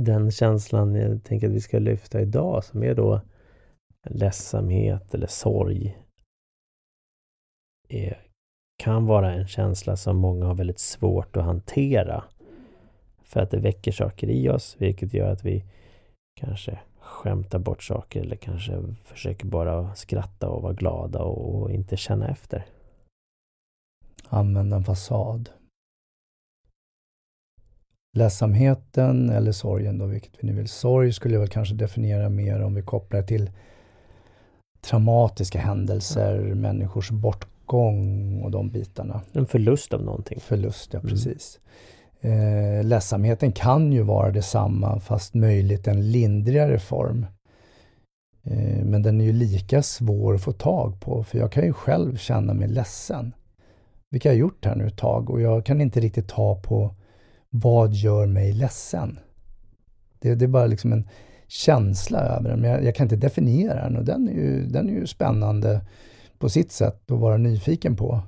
Den 0.00 0.30
känslan 0.30 0.94
jag 0.94 1.24
tänker 1.24 1.46
att 1.46 1.52
vi 1.52 1.60
ska 1.60 1.78
lyfta 1.78 2.20
idag 2.20 2.64
som 2.64 2.82
är 2.82 2.94
då 2.94 3.20
ledsamhet 4.04 5.14
eller 5.14 5.26
sorg 5.26 5.98
är, 7.88 8.26
kan 8.76 9.06
vara 9.06 9.32
en 9.32 9.46
känsla 9.46 9.96
som 9.96 10.16
många 10.16 10.46
har 10.46 10.54
väldigt 10.54 10.78
svårt 10.78 11.36
att 11.36 11.44
hantera. 11.44 12.24
För 13.22 13.40
att 13.40 13.50
det 13.50 13.58
väcker 13.58 13.92
saker 13.92 14.30
i 14.30 14.48
oss, 14.48 14.76
vilket 14.78 15.14
gör 15.14 15.32
att 15.32 15.44
vi 15.44 15.64
kanske 16.40 16.78
skämtar 17.00 17.58
bort 17.58 17.82
saker 17.82 18.20
eller 18.20 18.36
kanske 18.36 18.82
försöker 19.04 19.46
bara 19.46 19.94
skratta 19.94 20.48
och 20.48 20.62
vara 20.62 20.72
glada 20.72 21.22
och 21.22 21.70
inte 21.70 21.96
känna 21.96 22.28
efter. 22.28 22.66
Använda 24.28 24.76
en 24.76 24.84
fasad. 24.84 25.50
Ledsamheten 28.16 29.30
eller 29.30 29.52
sorgen 29.52 29.98
då, 29.98 30.06
vilket 30.06 30.32
vi 30.38 30.48
nu 30.48 30.54
vill. 30.54 30.68
Sorg 30.68 31.12
skulle 31.12 31.34
jag 31.34 31.40
väl 31.40 31.48
kanske 31.48 31.74
definiera 31.74 32.28
mer 32.28 32.62
om 32.62 32.74
vi 32.74 32.82
kopplar 32.82 33.22
till 33.22 33.50
traumatiska 34.80 35.58
händelser, 35.58 36.38
mm. 36.38 36.60
människors 36.60 37.10
bortgång 37.10 38.40
och 38.42 38.50
de 38.50 38.70
bitarna. 38.70 39.20
En 39.32 39.46
förlust 39.46 39.94
av 39.94 40.02
någonting. 40.02 40.40
Förlust, 40.40 40.92
ja 40.92 40.98
mm. 40.98 41.10
precis. 41.10 41.60
Eh, 42.20 42.84
ledsamheten 42.84 43.52
kan 43.52 43.92
ju 43.92 44.02
vara 44.02 44.30
detsamma 44.30 45.00
fast 45.00 45.34
möjligt 45.34 45.88
en 45.88 46.10
lindrigare 46.10 46.78
form. 46.78 47.26
Eh, 48.44 48.84
men 48.84 49.02
den 49.02 49.20
är 49.20 49.24
ju 49.24 49.32
lika 49.32 49.82
svår 49.82 50.34
att 50.34 50.42
få 50.42 50.52
tag 50.52 51.00
på 51.00 51.24
för 51.24 51.38
jag 51.38 51.52
kan 51.52 51.64
ju 51.64 51.72
själv 51.72 52.16
känna 52.16 52.54
mig 52.54 52.68
ledsen. 52.68 53.34
Vilket 54.10 54.24
jag 54.24 54.32
har 54.32 54.38
gjort 54.38 54.64
här 54.64 54.76
nu 54.76 54.86
ett 54.86 54.98
tag 54.98 55.30
och 55.30 55.40
jag 55.40 55.66
kan 55.66 55.80
inte 55.80 56.00
riktigt 56.00 56.28
ta 56.28 56.54
på 56.54 56.94
vad 57.50 57.94
gör 57.94 58.26
mig 58.26 58.52
ledsen? 58.52 59.18
Det, 60.18 60.34
det 60.34 60.44
är 60.44 60.48
bara 60.48 60.66
liksom 60.66 60.92
en 60.92 61.08
känsla 61.48 62.18
över 62.18 62.50
den, 62.50 62.60
men 62.60 62.70
jag, 62.70 62.84
jag, 62.84 62.94
kan 62.94 63.04
inte 63.04 63.16
definiera 63.16 63.84
den 63.84 63.96
och 63.96 64.04
den 64.04 64.28
är, 64.28 64.32
ju, 64.32 64.66
den 64.66 64.88
är 64.88 64.92
ju 64.92 65.06
spännande 65.06 65.86
på 66.38 66.48
sitt 66.48 66.72
sätt 66.72 67.10
att 67.10 67.18
vara 67.18 67.36
nyfiken 67.36 67.96
på. 67.96 68.22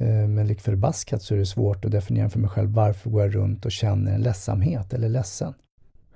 Eh, 0.00 0.28
men 0.28 0.46
lik 0.46 0.60
förbaskat 0.60 1.22
så 1.22 1.34
är 1.34 1.38
det 1.38 1.46
svårt 1.46 1.84
att 1.84 1.90
definiera 1.90 2.28
för 2.28 2.38
mig 2.38 2.50
själv 2.50 2.70
varför 2.70 3.10
går 3.10 3.22
jag 3.22 3.34
runt 3.34 3.64
och 3.64 3.72
känner 3.72 4.14
en 4.14 4.20
ledsamhet 4.20 4.92
eller 4.92 5.08
ledsen. 5.08 5.54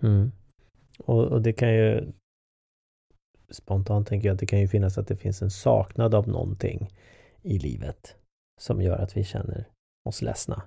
Mm. 0.02 0.32
Och, 0.98 1.24
och, 1.24 1.42
det 1.42 1.52
kan 1.52 1.74
ju 1.74 2.12
spontant 3.50 4.08
tänker 4.08 4.28
jag 4.28 4.34
att 4.34 4.40
det 4.40 4.46
kan 4.46 4.60
ju 4.60 4.68
finnas 4.68 4.98
att 4.98 5.08
det 5.08 5.16
finns 5.16 5.42
en 5.42 5.50
saknad 5.50 6.14
av 6.14 6.28
någonting 6.28 6.90
i 7.42 7.58
livet 7.58 8.16
som 8.60 8.82
gör 8.82 8.98
att 8.98 9.16
vi 9.16 9.24
känner 9.24 9.68
oss 10.04 10.22
ledsna. 10.22 10.62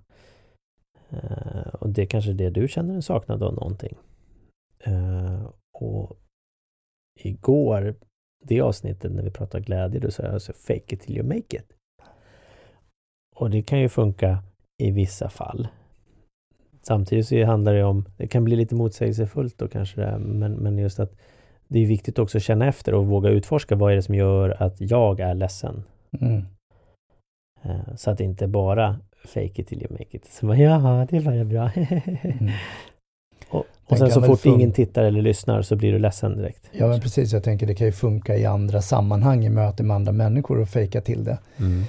Uh, 1.13 1.67
och 1.67 1.89
det 1.89 2.01
är 2.01 2.05
kanske 2.05 2.31
är 2.31 2.35
det 2.35 2.49
du 2.49 2.67
känner 2.67 2.93
en 2.93 3.01
saknad 3.01 3.43
av 3.43 3.53
någonting. 3.53 3.97
Uh, 4.87 5.49
och 5.73 6.17
igår, 7.19 7.95
det 8.43 8.61
avsnittet 8.61 9.11
när 9.11 9.23
vi 9.23 9.31
pratade 9.31 9.63
glädje, 9.63 9.99
då 9.99 10.11
sa 10.11 10.23
jag 10.23 10.33
alltså 10.33 10.53
fake 10.53 10.95
it 10.95 11.01
till 11.01 11.17
you 11.17 11.27
make 11.27 11.57
it. 11.57 11.73
Och 13.35 13.49
det 13.49 13.61
kan 13.61 13.79
ju 13.79 13.89
funka 13.89 14.43
i 14.77 14.91
vissa 14.91 15.29
fall. 15.29 15.67
Samtidigt 16.81 17.27
så 17.27 17.45
handlar 17.45 17.73
det 17.73 17.83
om, 17.83 18.05
det 18.17 18.27
kan 18.27 18.43
bli 18.43 18.55
lite 18.55 18.75
motsägelsefullt 18.75 19.57
då 19.57 19.67
kanske 19.67 20.01
det, 20.01 20.17
men, 20.17 20.53
men 20.53 20.77
just 20.77 20.99
att 20.99 21.15
det 21.67 21.79
är 21.79 21.85
viktigt 21.85 22.19
också 22.19 22.37
att 22.37 22.43
känna 22.43 22.67
efter 22.67 22.93
och 22.93 23.05
våga 23.05 23.29
utforska 23.29 23.75
vad 23.75 23.91
är 23.91 23.95
det 23.95 24.01
som 24.01 24.15
gör 24.15 24.63
att 24.63 24.81
jag 24.81 25.19
är 25.19 25.33
ledsen. 25.33 25.83
Mm. 26.21 26.45
Uh, 27.65 27.95
så 27.95 28.11
att 28.11 28.17
det 28.17 28.23
inte 28.23 28.47
bara 28.47 28.99
fake 29.25 29.61
it 29.61 29.67
till 29.67 29.81
you 29.81 29.91
make 29.91 30.17
it. 30.17 30.25
Så 30.31 30.45
bara, 30.45 30.57
Jaha, 30.57 31.07
det 31.09 31.19
var 31.19 31.33
ju 31.33 31.43
bra. 31.43 31.71
mm. 32.23 32.51
Och, 33.49 33.65
och 33.85 33.97
sen 33.97 34.11
så 34.11 34.21
fort 34.21 34.45
ingen 34.45 34.71
tittar 34.71 35.03
eller 35.03 35.21
lyssnar 35.21 35.61
så 35.61 35.75
blir 35.75 35.91
du 35.91 35.99
ledsen 35.99 36.37
direkt. 36.37 36.69
Ja 36.71 36.87
men 36.87 36.99
precis, 36.99 37.33
jag 37.33 37.43
tänker 37.43 37.67
det 37.67 37.75
kan 37.75 37.87
ju 37.87 37.93
funka 37.93 38.37
i 38.37 38.45
andra 38.45 38.81
sammanhang 38.81 39.45
i 39.45 39.49
möte 39.49 39.83
med 39.83 39.95
andra 39.95 40.11
människor 40.11 40.59
och 40.59 40.69
fejka 40.69 41.01
till 41.01 41.23
det. 41.23 41.37
Mm. 41.57 41.83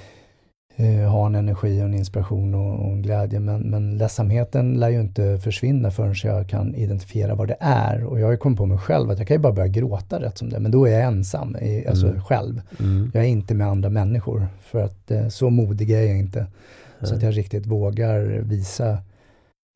Uh, 0.79 1.07
ha 1.09 1.25
en 1.25 1.35
energi 1.35 1.81
och 1.81 1.85
en 1.85 1.93
inspiration 1.93 2.53
och, 2.53 2.79
och 2.79 2.91
en 2.91 3.01
glädje. 3.01 3.39
Men, 3.39 3.61
men 3.61 3.97
ledsamheten 3.97 4.79
lär 4.79 4.89
ju 4.89 5.01
inte 5.01 5.37
försvinna 5.37 5.91
förrän 5.91 6.15
jag 6.23 6.49
kan 6.49 6.75
identifiera 6.75 7.35
vad 7.35 7.47
det 7.47 7.57
är. 7.59 8.03
Och 8.03 8.19
jag 8.19 8.25
har 8.25 8.31
ju 8.31 8.37
kommit 8.37 8.57
på 8.57 8.65
mig 8.65 8.77
själv 8.77 9.09
att 9.09 9.17
jag 9.17 9.27
kan 9.27 9.35
ju 9.35 9.41
bara 9.41 9.53
börja 9.53 9.67
gråta 9.67 10.21
rätt 10.21 10.37
som 10.37 10.49
det 10.49 10.59
Men 10.59 10.71
då 10.71 10.87
är 10.87 10.91
jag 10.91 11.01
ensam, 11.01 11.55
i, 11.55 11.87
alltså 11.87 12.07
mm. 12.07 12.21
själv. 12.21 12.61
Mm. 12.79 13.11
Jag 13.13 13.23
är 13.23 13.27
inte 13.27 13.53
med 13.53 13.67
andra 13.67 13.89
människor. 13.89 14.47
För 14.61 14.83
att 14.83 15.11
uh, 15.11 15.27
så 15.27 15.49
modig 15.49 15.91
är 15.91 16.01
jag 16.01 16.17
inte. 16.17 16.45
Så 17.01 17.15
att 17.15 17.21
jag 17.21 17.37
riktigt 17.37 17.65
vågar 17.65 18.19
visa 18.41 18.89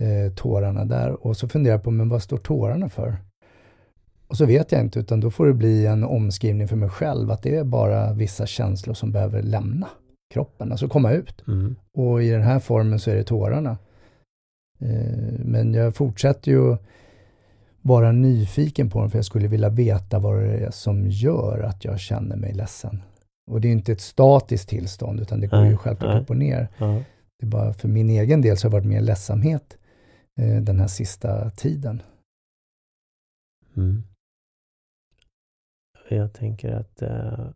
eh, 0.01 0.33
tårarna 0.35 0.85
där. 0.85 1.27
Och 1.27 1.37
så 1.37 1.47
funderar 1.47 1.75
jag 1.75 1.83
på, 1.83 1.91
men 1.91 2.09
vad 2.09 2.23
står 2.23 2.37
tårarna 2.37 2.89
för? 2.89 3.17
Och 4.27 4.37
så 4.37 4.45
vet 4.45 4.71
jag 4.71 4.81
inte, 4.81 4.99
utan 4.99 5.19
då 5.19 5.31
får 5.31 5.47
det 5.47 5.53
bli 5.53 5.85
en 5.85 6.03
omskrivning 6.03 6.67
för 6.67 6.75
mig 6.75 6.89
själv, 6.89 7.31
att 7.31 7.43
det 7.43 7.55
är 7.55 7.63
bara 7.63 8.13
vissa 8.13 8.45
känslor 8.45 8.93
som 8.93 9.11
behöver 9.11 9.41
lämna 9.41 9.87
kroppen, 10.33 10.71
alltså 10.71 10.87
komma 10.87 11.11
ut. 11.11 11.47
Mm. 11.47 11.75
Och 11.97 12.23
i 12.23 12.29
den 12.29 12.41
här 12.41 12.59
formen 12.59 12.99
så 12.99 13.11
är 13.11 13.15
det 13.15 13.23
tårarna. 13.23 13.77
Eh, 14.79 15.39
men 15.39 15.73
jag 15.73 15.95
fortsätter 15.95 16.51
ju 16.51 16.77
vara 17.81 18.11
nyfiken 18.11 18.89
på 18.89 18.99
dem, 18.99 19.09
för 19.09 19.17
jag 19.17 19.25
skulle 19.25 19.47
vilja 19.47 19.69
veta 19.69 20.19
vad 20.19 20.39
det 20.39 20.57
är 20.57 20.71
som 20.71 21.07
gör 21.07 21.59
att 21.59 21.85
jag 21.85 21.99
känner 21.99 22.35
mig 22.35 22.53
ledsen. 22.53 23.01
Och 23.51 23.61
det 23.61 23.67
är 23.67 23.71
inte 23.71 23.91
ett 23.91 24.01
statiskt 24.01 24.69
tillstånd, 24.69 25.19
utan 25.19 25.41
det 25.41 25.47
går 25.47 25.57
nej, 25.57 25.69
ju 25.69 25.77
självklart 25.77 26.13
nej. 26.13 26.21
upp 26.21 26.29
och 26.29 26.37
ner. 26.37 26.67
Ja. 26.77 27.03
Det 27.39 27.45
är 27.45 27.49
bara 27.49 27.73
för 27.73 27.87
min 27.87 28.09
egen 28.09 28.41
del 28.41 28.57
så 28.57 28.67
har 28.67 28.69
det 28.71 28.77
varit 28.77 28.87
mer 28.87 29.01
ledsamhet 29.01 29.77
eh, 30.41 30.61
den 30.61 30.79
här 30.79 30.87
sista 30.87 31.49
tiden. 31.49 32.01
Mm. 33.77 34.03
Jag 36.09 36.33
tänker 36.33 36.71
att, 36.71 37.01
eh, 37.01 37.49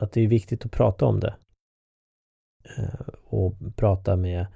att 0.00 0.12
det 0.12 0.20
är 0.20 0.28
viktigt 0.28 0.64
att 0.64 0.72
prata 0.72 1.06
om 1.06 1.20
det. 1.20 1.34
Eh, 2.76 3.08
och 3.24 3.54
prata 3.76 4.16
med 4.16 4.46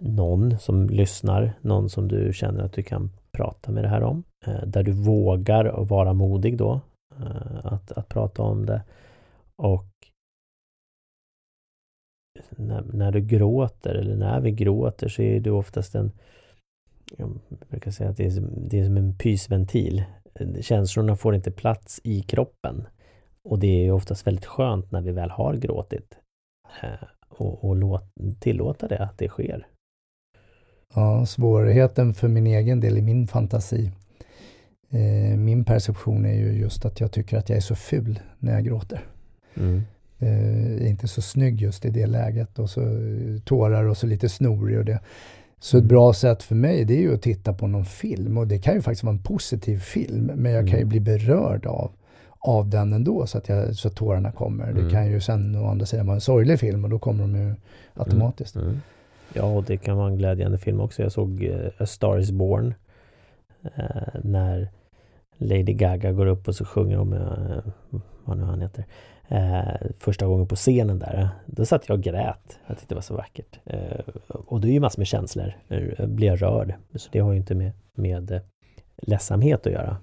någon 0.00 0.58
som 0.58 0.88
lyssnar, 0.88 1.58
någon 1.60 1.90
som 1.90 2.08
du 2.08 2.32
känner 2.32 2.64
att 2.64 2.72
du 2.72 2.82
kan 2.82 3.10
prata 3.32 3.72
med 3.72 3.84
det 3.84 3.88
här 3.88 4.02
om. 4.02 4.24
Eh, 4.46 4.66
där 4.66 4.82
du 4.82 4.92
vågar 4.92 5.84
vara 5.84 6.12
modig 6.12 6.58
då, 6.58 6.80
Eh, 7.20 7.66
att, 7.66 7.92
att 7.92 8.08
prata 8.08 8.42
om 8.42 8.66
det. 8.66 8.82
Och 9.56 9.86
när, 12.50 12.82
när, 12.82 13.12
du 13.12 13.20
gråter 13.20 13.94
eller 13.94 14.16
när 14.16 14.40
vi 14.40 14.50
gråter 14.50 15.08
så 15.08 15.22
är 15.22 15.40
det 15.40 15.50
oftast 15.50 15.94
en 15.94 16.12
jag 17.18 17.38
brukar 17.68 17.90
säga 17.90 18.10
att 18.10 18.16
det 18.16 18.24
är, 18.24 18.42
det 18.70 18.78
är 18.78 18.84
som 18.84 18.96
en 18.96 19.18
pysventil. 19.18 20.04
Känslorna 20.60 21.16
får 21.16 21.34
inte 21.34 21.50
plats 21.50 22.00
i 22.04 22.22
kroppen. 22.22 22.86
Och 23.42 23.58
det 23.58 23.86
är 23.86 23.92
oftast 23.92 24.26
väldigt 24.26 24.46
skönt 24.46 24.90
när 24.90 25.00
vi 25.00 25.12
väl 25.12 25.30
har 25.30 25.54
gråtit. 25.54 26.18
Eh, 26.82 27.08
och, 27.28 27.64
och 27.64 27.76
låt, 27.76 28.02
tillåta 28.40 28.88
det 28.88 28.98
att 28.98 29.18
det 29.18 29.28
sker. 29.28 29.66
Ja, 30.94 31.26
svårigheten 31.26 32.14
för 32.14 32.28
min 32.28 32.46
egen 32.46 32.80
del 32.80 32.98
i 32.98 33.02
min 33.02 33.26
fantasi. 33.26 33.92
Eh, 34.94 35.38
min 35.38 35.64
perception 35.64 36.26
är 36.26 36.34
ju 36.34 36.52
just 36.52 36.84
att 36.84 37.00
jag 37.00 37.12
tycker 37.12 37.38
att 37.38 37.48
jag 37.48 37.56
är 37.56 37.62
så 37.62 37.74
ful 37.74 38.20
när 38.38 38.52
jag 38.52 38.64
gråter. 38.64 39.04
Mm 39.56 39.82
eh, 40.24 40.90
inte 40.90 41.08
så 41.08 41.22
snygg 41.22 41.60
just 41.60 41.84
i 41.84 41.90
det 41.90 42.06
läget. 42.06 42.58
Och 42.58 42.70
så 42.70 42.80
tårar 43.44 43.84
och 43.84 43.96
så 43.96 44.06
lite 44.06 44.28
snorig 44.28 44.78
och 44.78 44.84
det. 44.84 45.00
Så 45.58 45.76
ett 45.76 45.80
mm. 45.80 45.88
bra 45.88 46.12
sätt 46.12 46.42
för 46.42 46.54
mig 46.54 46.84
det 46.84 46.94
är 46.94 47.00
ju 47.00 47.14
att 47.14 47.22
titta 47.22 47.52
på 47.52 47.66
någon 47.66 47.84
film 47.84 48.38
och 48.38 48.46
det 48.46 48.58
kan 48.58 48.74
ju 48.74 48.82
faktiskt 48.82 49.04
vara 49.04 49.14
en 49.14 49.22
positiv 49.22 49.78
film 49.78 50.30
men 50.34 50.52
jag 50.52 50.64
kan 50.64 50.78
ju 50.78 50.82
mm. 50.82 50.88
bli 50.88 51.00
berörd 51.00 51.66
av, 51.66 51.92
av 52.38 52.68
den 52.68 52.92
ändå 52.92 53.26
så 53.26 53.38
att, 53.38 53.48
jag, 53.48 53.76
så 53.76 53.88
att 53.88 53.96
tårarna 53.96 54.32
kommer. 54.32 54.68
Mm. 54.68 54.84
Det 54.84 54.90
kan 54.90 55.10
ju 55.10 55.20
sen 55.20 55.56
å 55.56 55.66
andra 55.66 55.86
sidan 55.86 56.06
vara 56.06 56.14
en 56.14 56.20
sorglig 56.20 56.60
film 56.60 56.84
och 56.84 56.90
då 56.90 56.98
kommer 56.98 57.20
de 57.20 57.36
ju 57.36 57.54
automatiskt. 57.94 58.56
Mm. 58.56 58.68
Mm. 58.68 58.80
Ja, 59.32 59.42
och 59.42 59.64
det 59.64 59.76
kan 59.76 59.96
vara 59.96 60.08
en 60.08 60.16
glädjande 60.16 60.58
film 60.58 60.80
också. 60.80 61.02
Jag 61.02 61.12
såg 61.12 61.42
uh, 61.42 61.68
A 61.78 61.86
Star 61.86 62.18
Is 62.18 62.30
Born 62.30 62.74
uh, 63.64 64.20
när 64.22 64.70
Lady 65.38 65.72
Gaga 65.72 66.12
går 66.12 66.26
upp 66.26 66.48
och 66.48 66.54
så 66.54 66.64
sjunger 66.64 66.96
hon 66.96 67.08
med, 67.08 67.62
uh, 67.90 68.00
vad 68.24 68.36
nu 68.36 68.44
han 68.44 68.60
heter, 68.60 68.84
eh, 69.28 69.90
första 69.98 70.26
gången 70.26 70.48
på 70.48 70.56
scenen 70.56 70.98
där. 70.98 71.28
Då 71.46 71.64
satt 71.64 71.88
jag 71.88 71.98
och 71.98 72.04
grät. 72.04 72.58
Jag 72.66 72.78
tyckte 72.78 72.94
det 72.94 72.96
var 72.96 73.02
så 73.02 73.16
vackert. 73.16 73.60
Eh, 73.64 74.00
och 74.28 74.60
det 74.60 74.68
är 74.68 74.72
ju 74.72 74.80
massor 74.80 75.00
med 75.00 75.06
känslor. 75.06 75.52
Jag 75.98 76.08
blir 76.08 76.36
rörd. 76.36 76.74
Så 76.94 77.08
det 77.12 77.18
har 77.18 77.32
ju 77.32 77.38
inte 77.38 77.54
med, 77.54 77.72
med 77.94 78.30
eh, 78.30 78.40
ledsamhet 78.96 79.66
att 79.66 79.72
göra. 79.72 79.96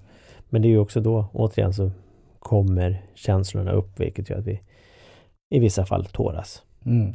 Men 0.48 0.62
det 0.62 0.68
är 0.68 0.70
ju 0.70 0.78
också 0.78 1.00
då, 1.00 1.26
återigen, 1.32 1.72
så 1.72 1.90
kommer 2.38 3.02
känslorna 3.14 3.72
upp, 3.72 4.00
vilket 4.00 4.30
gör 4.30 4.38
att 4.38 4.46
vi 4.46 4.60
i 5.50 5.58
vissa 5.58 5.86
fall 5.86 6.04
tåras. 6.04 6.62
Mm. 6.84 7.14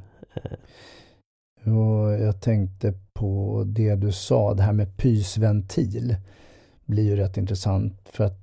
Och 1.63 2.13
jag 2.13 2.41
tänkte 2.41 2.93
på 3.13 3.63
det 3.65 3.95
du 3.95 4.11
sa, 4.11 4.53
det 4.53 4.63
här 4.63 4.73
med 4.73 4.97
pysventil 4.97 6.15
blir 6.87 7.03
ju 7.03 7.15
rätt 7.15 7.37
intressant 7.37 8.09
för 8.11 8.23
att 8.23 8.39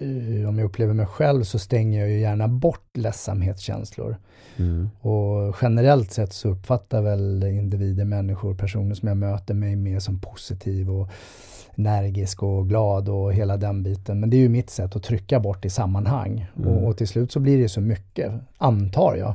eh, 0.00 0.48
om 0.48 0.58
jag 0.58 0.64
upplever 0.66 0.94
mig 0.94 1.06
själv 1.06 1.42
så 1.42 1.58
stänger 1.58 2.00
jag 2.00 2.10
ju 2.10 2.20
gärna 2.20 2.48
bort 2.48 2.96
ledsamhetskänslor. 2.96 4.16
Mm. 4.56 4.90
Och 5.00 5.56
generellt 5.62 6.12
sett 6.12 6.32
så 6.32 6.48
uppfattar 6.48 7.02
väl 7.02 7.44
individer, 7.44 8.04
människor, 8.04 8.54
personer 8.54 8.94
som 8.94 9.08
jag 9.08 9.16
möter 9.16 9.54
mig 9.54 9.76
mer 9.76 10.00
som 10.00 10.20
positiv 10.20 10.90
och 10.90 11.08
energisk 11.74 12.42
och 12.42 12.68
glad 12.68 13.08
och 13.08 13.32
hela 13.34 13.56
den 13.56 13.82
biten. 13.82 14.20
Men 14.20 14.30
det 14.30 14.36
är 14.36 14.38
ju 14.38 14.48
mitt 14.48 14.70
sätt 14.70 14.96
att 14.96 15.02
trycka 15.02 15.40
bort 15.40 15.64
i 15.64 15.70
sammanhang. 15.70 16.46
Mm. 16.56 16.68
Och, 16.68 16.88
och, 16.88 16.96
till 16.96 17.08
slut 17.08 17.32
så 17.32 17.40
blir 17.40 17.58
det 17.58 17.68
så 17.68 17.80
mycket, 17.80 18.32
antar 18.58 19.16
jag. 19.16 19.34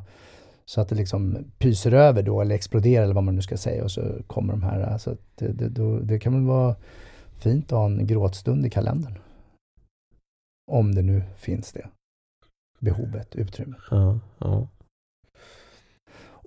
Så 0.65 0.81
att 0.81 0.89
det 0.89 0.95
liksom 0.95 1.37
pyser 1.57 1.91
över 1.91 2.23
då 2.23 2.41
eller 2.41 2.55
exploderar 2.55 3.03
eller 3.03 3.13
vad 3.13 3.23
man 3.23 3.35
nu 3.35 3.41
ska 3.41 3.57
säga 3.57 3.83
och 3.83 3.91
så 3.91 4.01
kommer 4.27 4.53
de 4.53 4.63
här. 4.63 4.81
Alltså 4.81 5.15
det, 5.35 5.47
det, 5.47 5.69
då, 5.69 5.99
det 5.99 6.19
kan 6.19 6.33
väl 6.33 6.43
vara 6.43 6.75
fint 7.39 7.65
att 7.65 7.77
ha 7.77 7.85
en 7.85 8.07
gråtstund 8.07 8.65
i 8.65 8.69
kalendern. 8.69 9.17
Om 10.71 10.95
det 10.95 11.01
nu 11.01 11.23
finns 11.35 11.71
det 11.71 11.87
behovet, 12.79 13.35
utrymmet. 13.35 13.79
Ja, 13.91 14.19
ja. 14.39 14.67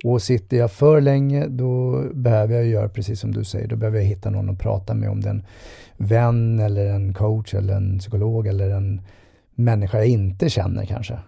Och 0.03 0.21
sitter 0.21 0.57
jag 0.57 0.71
för 0.71 1.01
länge, 1.01 1.47
då 1.47 2.03
behöver 2.13 2.55
jag 2.55 2.65
göra 2.65 2.89
precis 2.89 3.19
som 3.19 3.31
du 3.31 3.43
säger. 3.43 3.67
Då 3.67 3.75
behöver 3.75 3.97
jag 3.97 4.05
hitta 4.05 4.29
någon 4.29 4.49
att 4.49 4.59
prata 4.59 4.93
med, 4.93 5.09
om 5.09 5.21
det 5.21 5.29
är 5.29 5.33
en 5.33 5.45
vän 5.97 6.59
eller 6.59 6.85
en 6.85 7.13
coach 7.13 7.53
eller 7.53 7.73
en 7.73 7.99
psykolog 7.99 8.47
eller 8.47 8.69
en 8.69 9.01
människa 9.55 9.97
jag 9.97 10.07
inte 10.07 10.49
känner 10.49 10.85
kanske. 10.85 11.19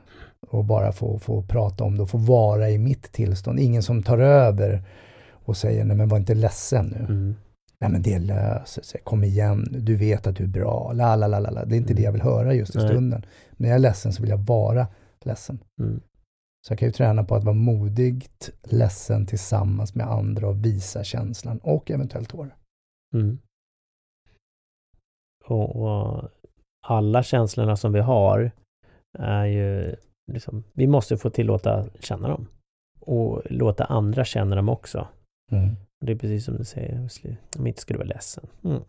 Och 0.50 0.66
bara 0.66 0.92
få, 0.92 1.20
få 1.20 1.42
prata 1.42 1.84
om 1.84 1.98
det 1.98 2.04
och 2.04 2.10
få 2.10 2.18
vara 2.18 2.70
i 2.70 2.78
mitt 2.78 3.12
tillstånd. 3.12 3.60
Ingen 3.60 3.84
som 3.84 4.04
tar 4.04 4.18
över 4.18 4.84
och 5.32 5.58
säger, 5.58 5.86
nej 5.86 5.98
men 5.98 6.08
var 6.08 6.18
inte 6.18 6.36
ledsen 6.36 6.86
nu. 6.86 7.06
Mm. 7.14 7.36
Nej 7.82 7.92
men 7.92 8.02
det 8.02 8.20
löser 8.20 8.82
sig, 8.82 9.02
kom 9.04 9.24
igen, 9.24 9.68
du 9.72 9.96
vet 9.96 10.28
att 10.28 10.36
du 10.36 10.44
är 10.44 10.48
bra, 10.48 10.92
la 10.94 11.16
la 11.16 11.28
la 11.28 11.40
la. 11.40 11.66
Det 11.66 11.76
är 11.76 11.78
inte 11.78 11.94
mm. 11.94 11.96
det 11.96 12.02
jag 12.02 12.12
vill 12.12 12.22
höra 12.22 12.54
just 12.54 12.76
i 12.76 12.80
stunden. 12.80 13.26
När 13.52 13.68
jag 13.68 13.76
är 13.76 13.80
ledsen 13.80 14.14
så 14.14 14.22
vill 14.22 14.30
jag 14.30 14.38
vara 14.38 14.88
ledsen. 15.26 15.60
Mm. 15.82 16.02
Så 16.68 16.72
jag 16.72 16.80
kan 16.80 16.88
ju 16.88 16.92
träna 16.92 17.24
på 17.24 17.36
att 17.36 17.44
vara 17.44 17.56
modigt 17.56 18.50
ledsen 18.64 19.26
tillsammans 19.26 19.96
med 19.96 20.08
andra 20.08 20.48
och 20.48 20.66
visa 20.66 21.04
känslan 21.04 21.58
och 21.58 21.92
eventuellt 21.92 22.30
tårar. 22.30 22.56
Mm. 23.14 23.40
Och, 25.46 25.76
och, 25.76 26.30
alla 26.88 27.24
känslorna 27.24 27.76
som 27.76 27.94
vi 27.94 28.00
har 28.00 28.52
är 29.20 29.46
ju 29.46 29.96
liksom, 30.32 30.64
vi 30.74 30.88
måste 30.88 31.18
få 31.18 31.30
tillåta 31.30 31.86
känna 32.00 32.28
dem. 32.28 32.48
Och 33.00 33.42
låta 33.50 33.86
andra 33.86 34.26
känna 34.26 34.56
dem 34.56 34.70
också. 34.70 35.08
Mm. 35.52 35.76
Det 36.02 36.12
är 36.12 36.16
precis 36.16 36.46
som 36.46 36.58
du 36.58 36.64
säger, 36.64 37.08
om 37.58 37.68
inte 37.68 37.82
ska 37.82 37.94
du 37.94 37.98
vara 37.98 38.08
ledsen. 38.08 38.48
Mm. 38.64 38.82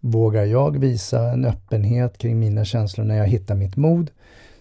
Vågar 0.00 0.44
jag 0.44 0.78
visa 0.78 1.32
en 1.32 1.44
öppenhet 1.44 2.18
kring 2.18 2.38
mina 2.38 2.64
känslor 2.64 3.04
när 3.04 3.16
jag 3.16 3.26
hittar 3.26 3.54
mitt 3.54 3.76
mod 3.76 4.10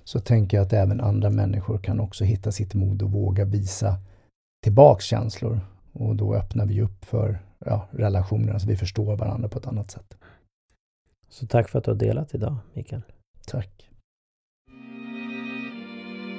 så 0.04 0.20
tänker 0.20 0.58
jag 0.58 0.66
att 0.66 0.74
även 0.74 1.02
andra 1.02 1.30
människor 1.30 1.78
kan 1.78 2.00
också 2.00 2.24
hitta 2.24 2.52
sitt 2.52 2.74
mod 2.74 3.02
och 3.02 3.12
våga 3.12 3.46
visa 3.46 3.98
tillbaks 4.64 5.06
känslor. 5.06 5.60
Och 5.94 6.16
då 6.16 6.36
öppnar 6.36 6.66
vi 6.66 6.82
upp 6.82 7.06
för 7.06 7.40
ja, 7.66 7.88
relationerna 7.92 8.60
så 8.60 8.68
vi 8.68 8.76
förstår 8.76 9.16
varandra 9.16 9.50
på 9.50 9.60
ett 9.60 9.68
annat 9.68 9.92
sätt. 9.92 10.18
Så 11.30 11.48
tack 11.48 11.70
för 11.70 11.80
att 11.80 11.86
du 11.86 11.92
har 11.92 11.98
delat 11.98 12.36
idag, 12.36 12.58
Mikael. 12.74 13.02
Tack. 13.48 13.90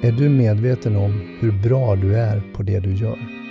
Är 0.03 0.11
du 0.11 0.29
medveten 0.29 0.95
om 0.95 1.37
hur 1.39 1.63
bra 1.63 1.95
du 1.95 2.15
är 2.15 2.53
på 2.55 2.63
det 2.63 2.79
du 2.79 2.95
gör? 2.95 3.42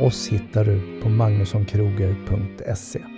Oss 0.00 0.28
hittar 0.28 0.64
du 0.64 1.00
på 1.02 1.08
magnussonkroger.se 1.08 3.17